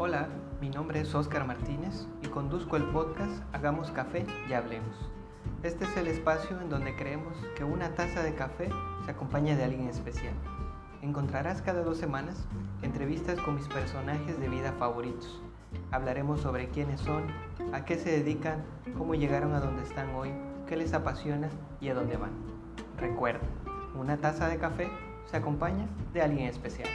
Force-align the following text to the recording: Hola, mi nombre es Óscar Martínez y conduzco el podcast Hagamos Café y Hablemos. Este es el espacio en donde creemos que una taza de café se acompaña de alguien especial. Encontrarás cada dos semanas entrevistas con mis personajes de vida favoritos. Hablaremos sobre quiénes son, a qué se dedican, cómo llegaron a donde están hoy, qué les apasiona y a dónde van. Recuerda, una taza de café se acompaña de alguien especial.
Hola, 0.00 0.28
mi 0.60 0.70
nombre 0.70 1.00
es 1.00 1.12
Óscar 1.12 1.44
Martínez 1.44 2.06
y 2.22 2.28
conduzco 2.28 2.76
el 2.76 2.84
podcast 2.84 3.42
Hagamos 3.52 3.90
Café 3.90 4.24
y 4.48 4.52
Hablemos. 4.52 4.94
Este 5.64 5.86
es 5.86 5.96
el 5.96 6.06
espacio 6.06 6.60
en 6.60 6.70
donde 6.70 6.94
creemos 6.94 7.36
que 7.56 7.64
una 7.64 7.96
taza 7.96 8.22
de 8.22 8.36
café 8.36 8.70
se 9.04 9.10
acompaña 9.10 9.56
de 9.56 9.64
alguien 9.64 9.88
especial. 9.88 10.34
Encontrarás 11.02 11.62
cada 11.62 11.82
dos 11.82 11.98
semanas 11.98 12.46
entrevistas 12.82 13.40
con 13.40 13.56
mis 13.56 13.66
personajes 13.66 14.38
de 14.38 14.48
vida 14.48 14.72
favoritos. 14.78 15.42
Hablaremos 15.90 16.42
sobre 16.42 16.68
quiénes 16.68 17.00
son, 17.00 17.24
a 17.72 17.84
qué 17.84 17.96
se 17.96 18.12
dedican, 18.12 18.64
cómo 18.96 19.16
llegaron 19.16 19.52
a 19.52 19.58
donde 19.58 19.82
están 19.82 20.14
hoy, 20.14 20.30
qué 20.68 20.76
les 20.76 20.94
apasiona 20.94 21.48
y 21.80 21.88
a 21.88 21.94
dónde 21.94 22.16
van. 22.16 22.34
Recuerda, 22.98 23.48
una 23.98 24.16
taza 24.18 24.46
de 24.48 24.58
café 24.58 24.88
se 25.24 25.36
acompaña 25.36 25.88
de 26.12 26.22
alguien 26.22 26.46
especial. 26.46 26.88